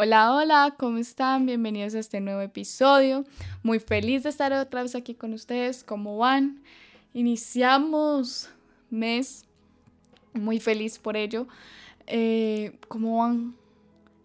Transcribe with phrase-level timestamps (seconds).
[0.00, 1.44] Hola, hola, ¿cómo están?
[1.44, 3.24] Bienvenidos a este nuevo episodio.
[3.64, 5.82] Muy feliz de estar otra vez aquí con ustedes.
[5.82, 6.62] ¿Cómo van?
[7.14, 8.48] Iniciamos
[8.90, 9.44] mes,
[10.34, 11.48] muy feliz por ello.
[12.06, 13.56] Eh, ¿Cómo van?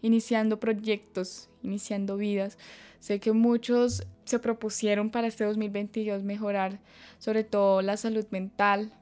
[0.04, 2.60] Iniciando proyectos, iniciando vidas.
[3.00, 6.78] Sé que muchos se propusieron para este 2022 mejorar
[7.18, 8.94] sobre todo la salud mental,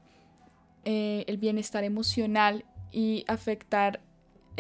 [0.86, 2.64] eh, el bienestar emocional
[2.94, 4.00] y afectar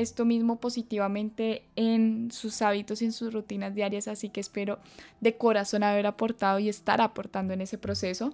[0.01, 4.79] esto mismo positivamente en sus hábitos y en sus rutinas diarias, así que espero
[5.19, 8.33] de corazón haber aportado y estar aportando en ese proceso.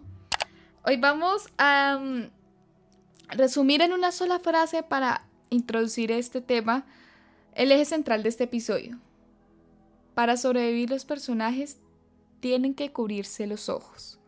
[0.84, 2.30] Hoy vamos a mm,
[3.35, 6.85] resumir en una sola frase para introducir este tema
[7.53, 8.99] el eje central de este episodio.
[10.13, 11.77] Para sobrevivir los personajes
[12.40, 14.20] tienen que cubrirse los ojos.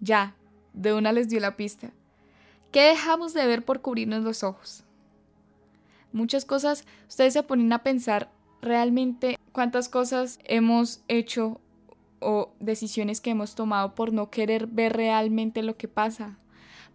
[0.00, 0.34] Ya,
[0.72, 1.92] de una les dio la pista.
[2.72, 4.84] ¿Qué dejamos de ver por cubrirnos los ojos?
[6.14, 8.30] Muchas cosas, ustedes se ponen a pensar
[8.62, 11.60] realmente cuántas cosas hemos hecho
[12.20, 16.38] o decisiones que hemos tomado por no querer ver realmente lo que pasa,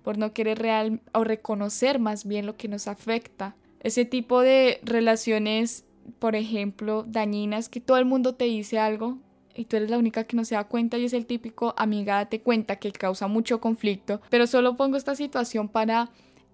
[0.04, 3.56] por no querer real o reconocer más bien lo que nos afecta.
[3.82, 5.86] Ese tipo de relaciones,
[6.18, 9.20] por ejemplo, dañinas, que todo el mundo te dice algo
[9.56, 12.16] y tú eres la única que no se da cuenta y es el típico amiga
[12.16, 14.22] date cuenta que causa mucho conflicto.
[14.30, 16.10] Pero solo pongo esta situación para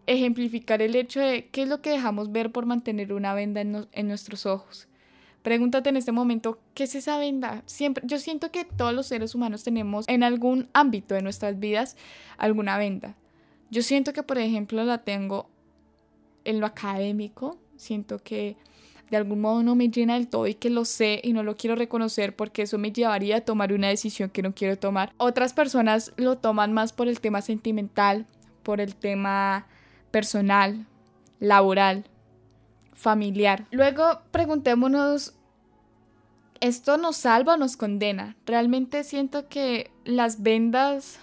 [0.08, 4.08] ejemplificar el hecho de qué es lo que dejamos ver por mantener una venda en,
[4.08, 4.88] nuestros ojos.
[5.42, 7.64] Pregúntate en este momento, ¿qué es esa venda?
[7.66, 11.98] Siempre, yo siento que todos los seres humanos tenemos en algún ámbito de nuestras vidas
[12.38, 13.16] alguna venda.
[13.70, 15.50] Yo siento que, por ejemplo, la tengo
[16.46, 18.58] en lo académico, siento que
[19.10, 21.58] de algún modo no me llena del todo y que lo sé y no lo
[21.58, 25.14] quiero reconocer porque eso me llevaría a tomar una decisión que no quiero tomar.
[25.18, 28.26] Otras personas lo toman más por el tema sentimental,
[28.64, 29.68] por el tema
[30.16, 30.86] personal,
[31.42, 32.06] laboral,
[32.94, 33.66] familiar.
[33.72, 35.34] Luego preguntémonos,
[36.62, 38.38] ¿esto nos salva o nos condena?
[38.46, 41.20] Realmente siento que las vendas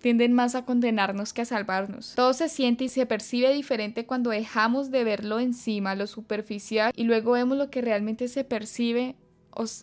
[0.00, 2.14] tienden más a condenarnos que a salvarnos.
[2.14, 7.02] Todo se siente y se percibe diferente cuando dejamos de verlo encima, lo superficial, y
[7.02, 9.16] luego vemos lo que realmente se percibe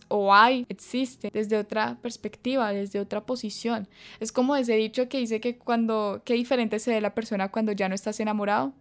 [0.10, 3.88] o, hay, existe desde otra perspectiva, desde otra posición.
[4.20, 7.72] Es como ese dicho que dice que cuando, qué diferente se ve la persona cuando
[7.72, 8.74] ya no estás enamorado.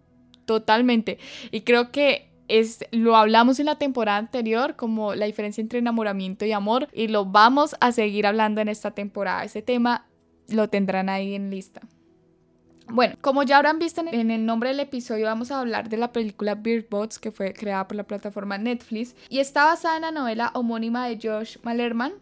[0.44, 1.18] Totalmente.
[1.50, 6.46] Y creo que es, lo hablamos en la temporada anterior como la diferencia entre enamoramiento
[6.46, 9.44] y amor y lo vamos a seguir hablando en esta temporada.
[9.44, 10.06] Ese tema
[10.48, 11.82] lo tendrán ahí en lista.
[12.90, 16.10] Bueno, como ya habrán visto en el nombre del episodio, vamos a hablar de la
[16.10, 20.10] película Bird Bots, que fue creada por la plataforma Netflix y está basada en la
[20.10, 22.14] novela homónima de Josh Malerman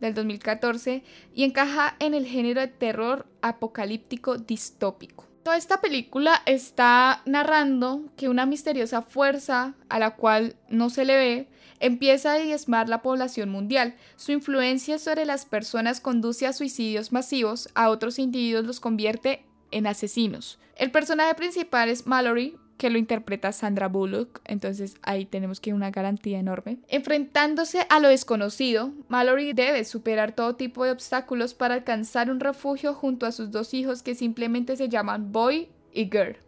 [0.00, 1.02] del 2014
[1.34, 5.24] y encaja en el género de terror apocalíptico distópico.
[5.42, 11.16] Toda esta película está narrando que una misteriosa fuerza a la cual no se le
[11.16, 11.48] ve
[11.80, 13.94] empieza a diezmar la población mundial.
[14.16, 19.86] Su influencia sobre las personas conduce a suicidios masivos, a otros individuos los convierte en
[19.86, 20.58] asesinos.
[20.76, 25.90] El personaje principal es Mallory, que lo interpreta Sandra Bullock, entonces ahí tenemos que una
[25.90, 26.78] garantía enorme.
[26.88, 32.94] Enfrentándose a lo desconocido, Mallory debe superar todo tipo de obstáculos para alcanzar un refugio
[32.94, 36.38] junto a sus dos hijos que simplemente se llaman Boy y Girl,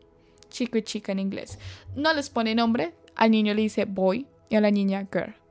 [0.48, 1.58] chico y chica en inglés.
[1.94, 5.41] No les pone nombre, al niño le dice Boy y a la niña Girl.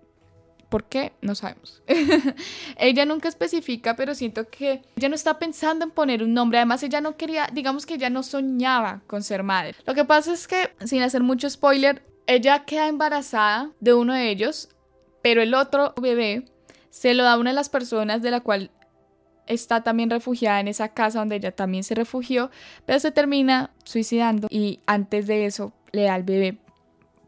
[0.72, 1.12] ¿Por qué?
[1.22, 1.84] No sabemos.
[2.78, 6.60] ella nunca especifica, pero siento que ella no está pensando en poner un nombre.
[6.60, 9.76] Además, ella no quería, digamos que ella no soñaba con ser madre.
[9.86, 14.30] Lo que pasa es que, sin hacer mucho spoiler, ella queda embarazada de uno de
[14.30, 14.70] ellos,
[15.22, 16.46] pero el otro bebé
[16.90, 18.72] se lo da a una de las personas de la cual
[19.48, 22.50] está también refugiada en esa casa donde ella también se refugió,
[22.86, 26.60] pero se termina suicidando y antes de eso le da al bebé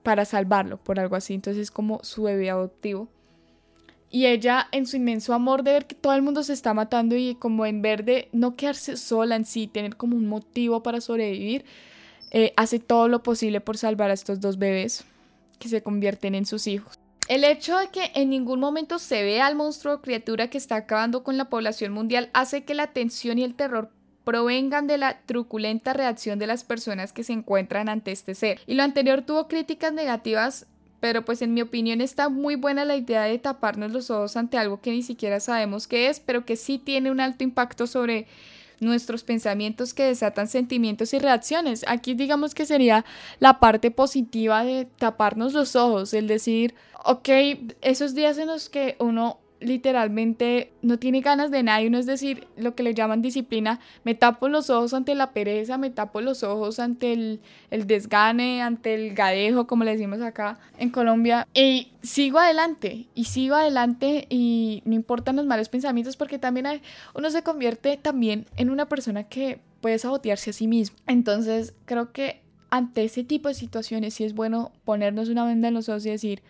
[0.01, 1.33] para salvarlo por algo así.
[1.33, 3.09] Entonces es como su bebé adoptivo.
[4.13, 7.15] Y ella, en su inmenso amor de ver que todo el mundo se está matando
[7.15, 11.01] y como en ver de no quedarse sola en sí, tener como un motivo para
[11.01, 11.65] sobrevivir,
[12.29, 15.03] eh, hace todo lo posible por salvar a estos dos bebés
[15.57, 16.93] que se convierten en sus hijos.
[17.27, 20.75] El hecho de que en ningún momento se vea al monstruo o criatura que está
[20.75, 23.89] acabando con la población mundial hace que la tensión y el terror
[24.25, 28.59] provengan de la truculenta reacción de las personas que se encuentran ante este ser.
[28.67, 30.67] Y lo anterior tuvo críticas negativas
[31.03, 34.57] pero pues en mi opinión está muy buena la idea de taparnos los ojos ante
[34.57, 38.25] algo que ni siquiera sabemos qué es, pero que sí tiene un alto impacto sobre
[38.79, 41.83] nuestros pensamientos que desatan sentimientos y reacciones.
[41.89, 43.03] Aquí digamos que sería
[43.39, 46.73] la parte positiva de taparnos los ojos, el decir,
[47.03, 47.27] ok,
[47.81, 52.05] esos días en los que uno literalmente no tiene ganas de nada y uno es
[52.05, 56.21] decir, lo que le llaman disciplina, me tapo los ojos ante la pereza, me tapo
[56.21, 57.39] los ojos ante el,
[57.71, 63.25] el desgane, ante el gadejo, como le decimos acá en Colombia, y sigo adelante, y
[63.25, 66.81] sigo adelante y no importan los malos pensamientos porque también hay,
[67.15, 70.97] uno se convierte también en una persona que puede sabotearse a sí mismo.
[71.07, 75.75] Entonces creo que ante ese tipo de situaciones sí es bueno ponernos una venda en
[75.75, 76.41] los ojos y decir,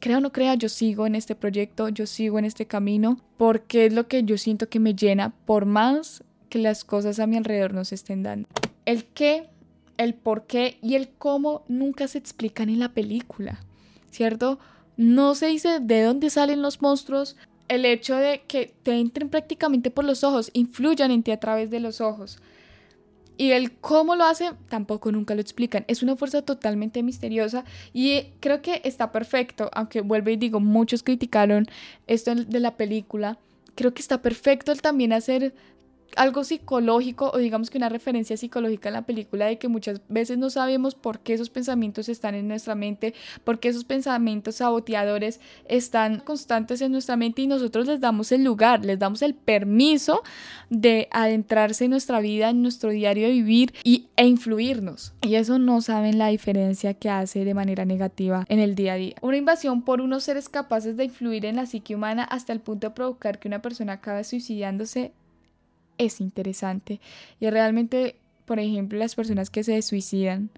[0.00, 3.86] crea o no crea, yo sigo en este proyecto, yo sigo en este camino, porque
[3.86, 7.36] es lo que yo siento que me llena, por más que las cosas a mi
[7.36, 8.48] alrededor no se estén dando.
[8.86, 9.48] El qué,
[9.96, 13.60] el por qué y el cómo nunca se explican en la película,
[14.10, 14.58] ¿cierto?
[14.96, 17.36] No se dice de dónde salen los monstruos,
[17.68, 21.70] el hecho de que te entren prácticamente por los ojos, influyan en ti a través
[21.70, 22.38] de los ojos.
[23.38, 25.84] Y el cómo lo hace tampoco nunca lo explican.
[25.86, 27.64] Es una fuerza totalmente misteriosa
[27.94, 31.66] y creo que está perfecto, aunque vuelvo y digo, muchos criticaron
[32.08, 33.38] esto de la película.
[33.76, 35.54] Creo que está perfecto el también hacer
[36.16, 40.38] algo psicológico o digamos que una referencia psicológica en la película de que muchas veces
[40.38, 43.14] no sabemos por qué esos pensamientos están en nuestra mente,
[43.44, 48.44] por qué esos pensamientos saboteadores están constantes en nuestra mente y nosotros les damos el
[48.44, 50.22] lugar, les damos el permiso
[50.70, 55.14] de adentrarse en nuestra vida, en nuestro diario de vivir y, e influirnos.
[55.22, 58.96] Y eso no saben la diferencia que hace de manera negativa en el día a
[58.96, 59.14] día.
[59.20, 62.88] Una invasión por unos seres capaces de influir en la psique humana hasta el punto
[62.88, 65.12] de provocar que una persona acabe suicidándose
[65.98, 67.00] es interesante.
[67.40, 70.50] Y realmente, por ejemplo, las personas que se suicidan,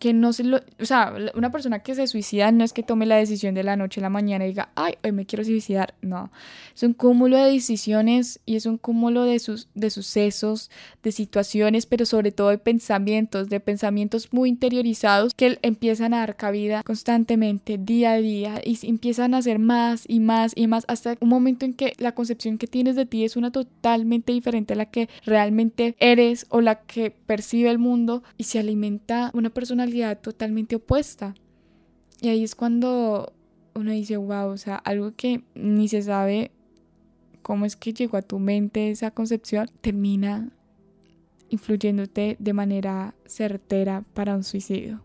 [0.00, 3.04] que no se lo, o sea, una persona que se suicida no es que tome
[3.04, 5.94] la decisión de la noche a la mañana y diga, ay, hoy me quiero suicidar,
[6.00, 6.32] no,
[6.74, 10.70] es un cúmulo de decisiones y es un cúmulo de, sus, de sucesos,
[11.02, 16.36] de situaciones, pero sobre todo de pensamientos, de pensamientos muy interiorizados que empiezan a dar
[16.36, 21.18] cabida constantemente, día a día, y empiezan a hacer más y más y más hasta
[21.20, 24.76] un momento en que la concepción que tienes de ti es una totalmente diferente a
[24.76, 29.89] la que realmente eres o la que percibe el mundo y se alimenta una persona
[30.20, 31.34] totalmente opuesta.
[32.20, 33.32] Y ahí es cuando
[33.74, 36.50] uno dice, wow, o sea, algo que ni se sabe
[37.42, 40.50] cómo es que llegó a tu mente esa concepción, termina
[41.48, 45.02] influyéndote de manera certera para un suicidio.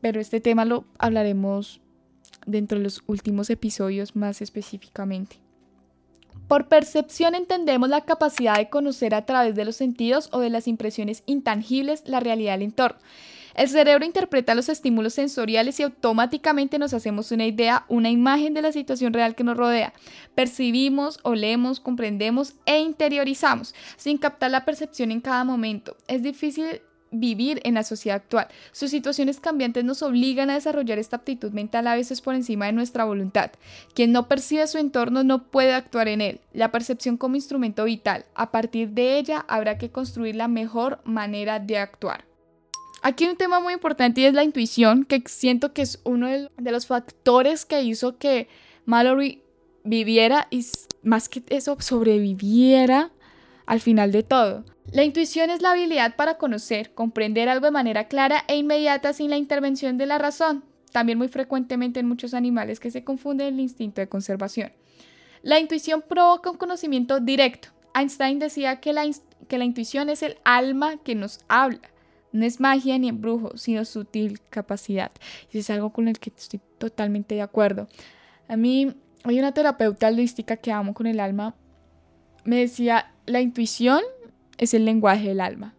[0.00, 1.80] Pero este tema lo hablaremos
[2.46, 5.36] dentro de los últimos episodios más específicamente.
[6.48, 10.68] Por percepción entendemos la capacidad de conocer a través de los sentidos o de las
[10.68, 12.98] impresiones intangibles la realidad del entorno.
[13.54, 18.62] El cerebro interpreta los estímulos sensoriales y automáticamente nos hacemos una idea, una imagen de
[18.62, 19.92] la situación real que nos rodea.
[20.34, 25.96] Percibimos, olemos, comprendemos e interiorizamos, sin captar la percepción en cada momento.
[26.08, 28.48] Es difícil vivir en la sociedad actual.
[28.72, 32.72] Sus situaciones cambiantes nos obligan a desarrollar esta aptitud mental a veces por encima de
[32.72, 33.52] nuestra voluntad.
[33.94, 36.40] Quien no percibe su entorno no puede actuar en él.
[36.52, 38.24] La percepción como instrumento vital.
[38.34, 42.24] A partir de ella habrá que construir la mejor manera de actuar.
[43.06, 46.26] Aquí hay un tema muy importante y es la intuición, que siento que es uno
[46.26, 48.48] de los factores que hizo que
[48.86, 49.42] Mallory
[49.84, 50.64] viviera y
[51.02, 53.10] más que eso sobreviviera
[53.66, 54.64] al final de todo.
[54.90, 59.28] La intuición es la habilidad para conocer, comprender algo de manera clara e inmediata sin
[59.28, 63.60] la intervención de la razón, también muy frecuentemente en muchos animales que se confunden el
[63.60, 64.72] instinto de conservación.
[65.42, 67.68] La intuición provoca un conocimiento directo.
[67.94, 69.04] Einstein decía que la,
[69.46, 71.90] que la intuición es el alma que nos habla.
[72.34, 75.12] No es magia ni embrujo, sino sutil capacidad.
[75.52, 77.86] Y es algo con el que estoy totalmente de acuerdo.
[78.48, 81.54] A mí hay una terapeuta holística que amo con el alma.
[82.44, 84.00] Me decía, la intuición
[84.58, 85.74] es el lenguaje del alma.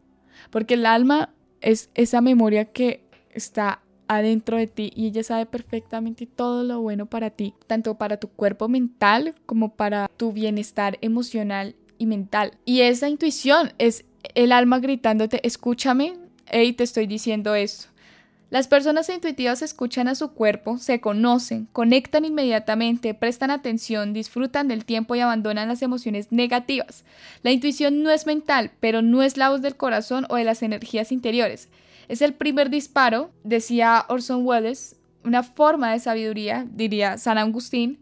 [0.50, 6.25] Porque el alma es esa memoria que está adentro de ti y ella sabe perfectamente
[6.25, 11.75] todo lo bueno para ti, tanto para tu cuerpo mental como para tu bienestar emocional
[11.97, 12.53] y mental.
[12.63, 16.13] Y esa intuición es el alma gritándote, escúchame,
[16.47, 17.87] hey, te estoy diciendo esto.
[18.51, 24.85] Las personas intuitivas escuchan a su cuerpo, se conocen, conectan inmediatamente, prestan atención, disfrutan del
[24.85, 27.03] tiempo y abandonan las emociones negativas.
[27.41, 30.61] La intuición no es mental, pero no es la voz del corazón o de las
[30.61, 31.69] energías interiores.
[32.07, 37.99] Es el primer disparo, decía Orson Welles, una forma de sabiduría, diría San Agustín.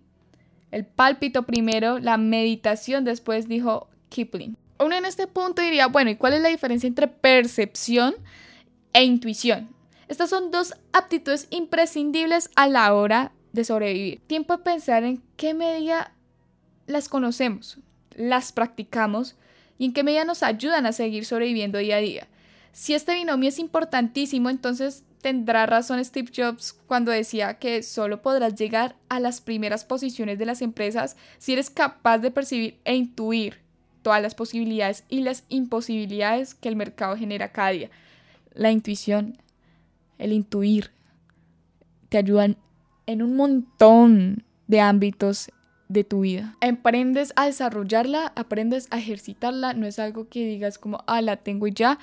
[0.71, 6.15] El pálpito primero, la meditación después, dijo Kipling uno en este punto diría, bueno, ¿y
[6.15, 8.15] cuál es la diferencia entre percepción
[8.93, 9.69] e intuición?
[10.07, 14.21] Estas son dos aptitudes imprescindibles a la hora de sobrevivir.
[14.27, 16.13] Tiempo de pensar en qué medida
[16.87, 17.79] las conocemos,
[18.15, 19.35] las practicamos
[19.77, 22.27] y en qué medida nos ayudan a seguir sobreviviendo día a día.
[22.73, 28.55] Si este binomio es importantísimo, entonces tendrá razón Steve Jobs cuando decía que solo podrás
[28.55, 33.62] llegar a las primeras posiciones de las empresas si eres capaz de percibir e intuir
[34.03, 37.89] todas las posibilidades y las imposibilidades que el mercado genera cada día.
[38.53, 39.37] La intuición,
[40.19, 40.91] el intuir,
[42.09, 42.57] te ayudan
[43.07, 45.49] en un montón de ámbitos
[45.89, 46.57] de tu vida.
[46.61, 51.67] Aprendes a desarrollarla, aprendes a ejercitarla, no es algo que digas como, ah, la tengo
[51.67, 51.99] ya,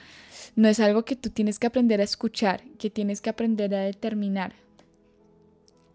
[0.56, 3.80] no es algo que tú tienes que aprender a escuchar, que tienes que aprender a
[3.80, 4.54] determinar.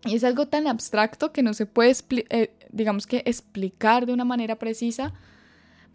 [0.06, 1.96] Y es algo tan abstracto que no se puede,
[2.30, 5.14] eh, digamos que, explicar de una manera precisa,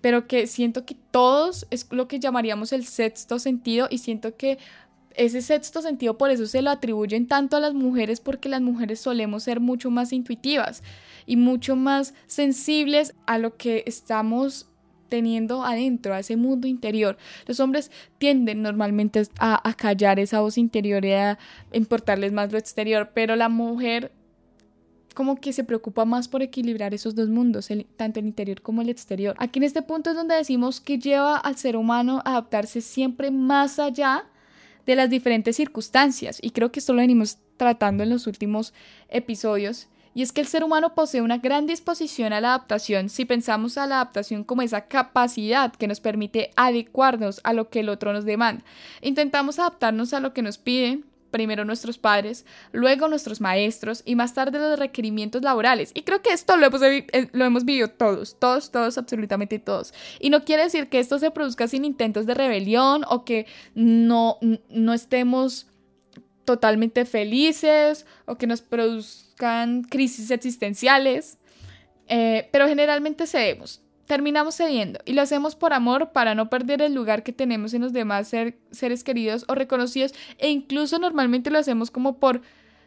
[0.00, 4.59] pero que siento que todos es lo que llamaríamos el sexto sentido y siento que
[5.14, 9.00] ese sexto sentido por eso se lo atribuyen tanto a las mujeres porque las mujeres
[9.00, 10.83] solemos ser mucho más intuitivas
[11.26, 14.71] y mucho más sensibles a lo que estamos
[15.11, 17.19] teniendo adentro, a ese mundo interior.
[17.47, 21.38] Los hombres tienden normalmente a, callar esa voz interior y a
[21.73, 24.12] importarles más lo exterior, pero la mujer
[25.14, 28.88] como que se preocupa más por equilibrar esos dos mundos, tanto el interior como el
[28.88, 29.35] exterior.
[29.38, 33.31] Aquí en este punto es donde decimos que lleva al ser humano a adaptarse siempre
[33.31, 34.25] más allá
[34.87, 36.38] de las diferentes circunstancias.
[36.43, 38.73] Y creo que esto lo venimos tratando en los últimos
[39.09, 39.88] episodios.
[40.14, 43.79] Y es que el ser humano posee una gran disposición a la adaptación si pensamos
[43.79, 48.12] a la adaptación como esa capacidad que nos permite adecuarnos a lo que el otro
[48.12, 48.64] nos demanda.
[49.02, 54.35] Intentamos adaptarnos a lo que nos piden, primero nuestros padres, luego nuestros maestros y más
[54.35, 55.91] tarde los requerimientos laborales.
[55.95, 59.95] Y creo que esto lo hemos, eh, lo hemos vivido todos, todos, todos, absolutamente todos.
[60.19, 64.39] Y no quiere decir que esto se produzca sin intentos de rebelión o que no,
[64.69, 65.67] no estemos
[66.45, 71.39] totalmente felices o que nos produzcan crisis existenciales,
[72.09, 76.95] eh, pero generalmente cedemos terminamos cediendo y lo hacemos por amor para no perder el
[76.95, 78.26] lugar que tenemos en los demás
[78.73, 82.43] seres queridos o reconocidos e incluso normalmente lo hacemos como por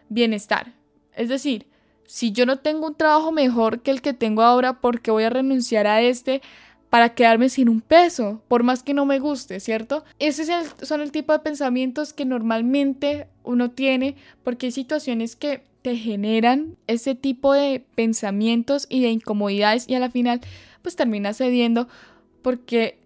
[0.10, 0.74] bienestar.
[1.16, 1.66] Es decir,
[2.08, 5.24] si yo no tengo un trabajo mejor que el que tengo ahora, ¿por qué voy
[5.24, 6.42] a renunciar a este
[6.90, 10.04] para quedarme sin un peso, por más que no me guste, ¿cierto?
[10.20, 10.50] Esos
[10.82, 16.78] son el tipo de pensamientos que normalmente uno tiene porque hay situaciones que te generan
[16.88, 20.42] ese tipo de pensamientos y de incomodidades y a la final
[20.82, 21.88] pues termina cediendo
[22.42, 22.98] porque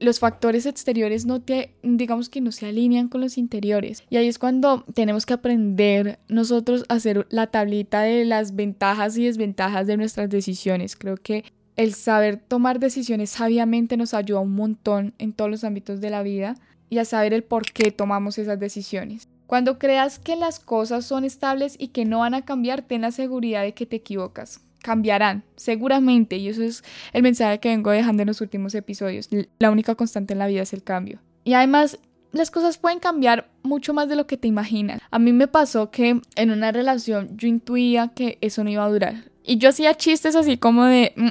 [0.00, 4.02] los factores exteriores no te, digamos que no se alinean con los interiores.
[4.10, 9.16] Y ahí es cuando tenemos que aprender nosotros a hacer la tablita de las ventajas
[9.16, 10.96] y desventajas de nuestras decisiones.
[10.96, 11.44] Creo que
[11.76, 16.22] el saber tomar decisiones sabiamente nos ayuda un montón en todos los ámbitos de la
[16.22, 16.56] vida
[16.90, 19.28] y a saber el por qué tomamos esas decisiones.
[19.52, 23.10] Cuando creas que las cosas son estables y que no van a cambiar, ten la
[23.10, 26.82] seguridad de que te equivocas cambiarán, seguramente, y eso es
[27.12, 29.28] el mensaje que vengo dejando en los últimos episodios.
[29.58, 31.18] La única constante en la vida es el cambio.
[31.44, 31.98] Y además,
[32.32, 35.02] las cosas pueden cambiar mucho más de lo que te imaginas.
[35.10, 38.88] A mí me pasó que en una relación yo intuía que eso no iba a
[38.88, 39.16] durar.
[39.44, 41.28] Y yo hacía chistes así como de, mm,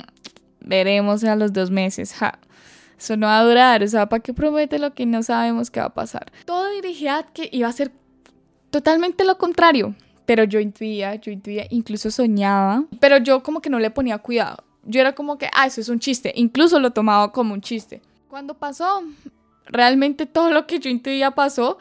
[0.60, 2.38] veremos a los dos meses, ja.
[3.00, 5.80] Eso no va a durar, o sea, ¿para qué promete lo que no sabemos qué
[5.80, 6.32] va a pasar?
[6.46, 7.92] Todo dirigía a que iba a ser
[8.72, 9.94] totalmente lo contrario
[10.32, 14.64] pero yo intuía, yo intuía, incluso soñaba, pero yo como que no le ponía cuidado.
[14.84, 18.02] Yo era como que, ah, eso es un chiste, incluso lo tomaba como un chiste.
[18.30, 19.04] Cuando pasó,
[19.66, 21.80] realmente todo lo que yo intuía pasó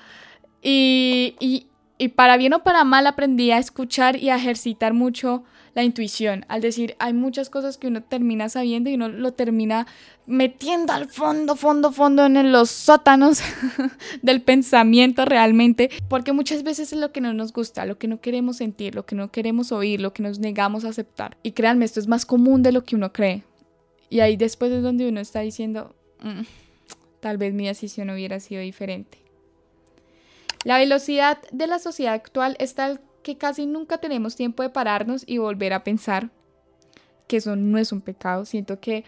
[0.62, 5.44] y, y, y para bien o para mal aprendí a escuchar y a ejercitar mucho
[5.74, 9.86] la intuición, al decir, hay muchas cosas que uno termina sabiendo y uno lo termina
[10.26, 13.40] metiendo al fondo, fondo, fondo en los sótanos
[14.22, 18.20] del pensamiento realmente, porque muchas veces es lo que no nos gusta, lo que no
[18.20, 21.36] queremos sentir, lo que no queremos oír, lo que nos negamos a aceptar.
[21.42, 23.44] Y créanme, esto es más común de lo que uno cree.
[24.08, 26.42] Y ahí después es donde uno está diciendo, mm,
[27.20, 29.18] tal vez mi decisión hubiera sido diferente.
[30.64, 35.38] La velocidad de la sociedad actual está que casi nunca tenemos tiempo de pararnos y
[35.38, 36.30] volver a pensar
[37.26, 38.44] que eso no es un pecado.
[38.44, 39.04] Siento que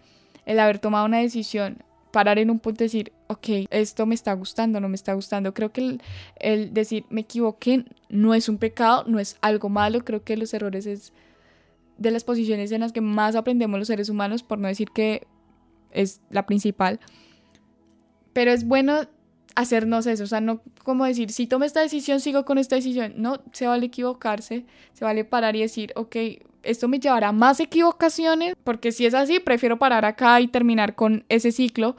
[0.47, 4.33] el haber tomado una decisión, parar en un punto y decir, ok, esto me está
[4.35, 5.55] gustando, no me está gustando.
[5.55, 5.99] Creo que
[6.37, 10.05] el, decir me equivoqué no es un pecado, no es algo malo.
[10.05, 11.13] Creo que los errores es
[11.99, 15.27] de las posiciones en las que más aprendemos los seres humanos, por no decir que
[15.91, 17.01] es la principal.
[18.33, 19.07] Pero es bueno
[19.55, 23.15] hacernos eso, o sea, no como decir, si tomo esta decisión, sigo con esta decisión,
[23.17, 26.17] no, se vale equivocarse, se vale parar y decir, ok,
[26.63, 30.95] esto me llevará a más equivocaciones, porque si es así, prefiero parar acá y terminar
[30.95, 31.97] con ese ciclo,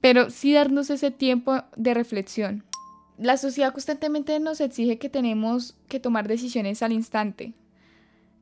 [0.00, 2.64] pero sí darnos ese tiempo de reflexión.
[3.18, 7.54] La sociedad constantemente nos exige que tenemos que tomar decisiones al instante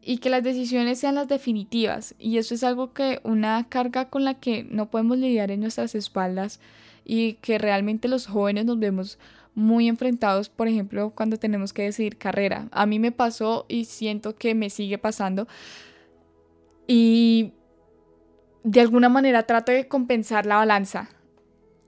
[0.02, 4.24] y que las decisiones sean las definitivas, y eso es algo que una carga con
[4.24, 6.60] la que no podemos lidiar en nuestras espaldas
[7.04, 9.18] y que realmente los jóvenes nos vemos
[9.54, 12.68] muy enfrentados, por ejemplo, cuando tenemos que decidir carrera.
[12.72, 15.46] A mí me pasó y siento que me sigue pasando.
[16.86, 17.52] Y
[18.64, 21.10] de alguna manera trato de compensar la balanza.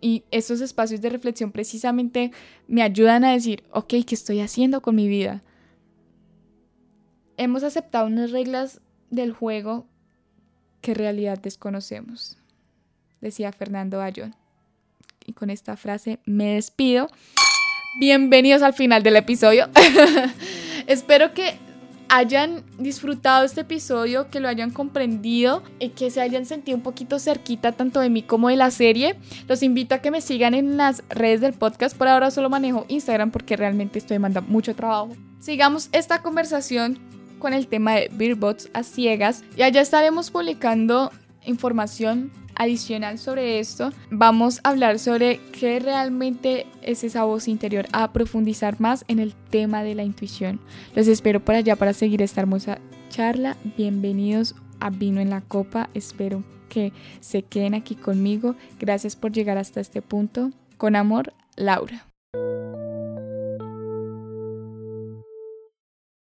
[0.00, 2.30] Y estos espacios de reflexión precisamente
[2.68, 5.42] me ayudan a decir, ok, ¿qué estoy haciendo con mi vida?
[7.38, 8.80] Hemos aceptado unas reglas
[9.10, 9.86] del juego
[10.80, 12.38] que en realidad desconocemos,
[13.20, 14.34] decía Fernando Ayón.
[15.26, 17.08] Y con esta frase me despido.
[17.98, 19.68] Bienvenidos al final del episodio.
[20.86, 21.58] Espero que
[22.08, 27.18] hayan disfrutado este episodio, que lo hayan comprendido y que se hayan sentido un poquito
[27.18, 29.16] cerquita tanto de mí como de la serie.
[29.48, 31.96] Los invito a que me sigan en las redes del podcast.
[31.96, 35.16] Por ahora solo manejo Instagram porque realmente estoy mandando mucho trabajo.
[35.40, 36.98] Sigamos esta conversación
[37.40, 41.10] con el tema de Beerbots a ciegas y allá estaremos publicando
[41.44, 48.12] información adicional sobre esto, vamos a hablar sobre qué realmente es esa voz interior, a
[48.12, 50.60] profundizar más en el tema de la intuición.
[50.94, 53.56] Los espero por allá para seguir esta hermosa charla.
[53.76, 55.90] Bienvenidos a Vino en la Copa.
[55.94, 58.56] Espero que se queden aquí conmigo.
[58.78, 60.50] Gracias por llegar hasta este punto.
[60.76, 62.06] Con amor, Laura.